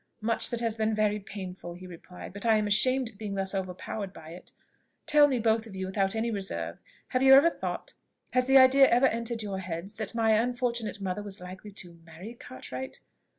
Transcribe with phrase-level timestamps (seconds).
[0.21, 3.53] "Much that has been very painful," he replied; "but I am ashamed at being thus
[3.53, 4.51] overpowered by it.
[5.05, 7.93] Tell me, both of you, without any reserve, have you ever thought
[8.33, 12.33] has the idea ever entered your heads, that my unfortunate mother was likely to marry
[12.33, 12.99] Cartwright?"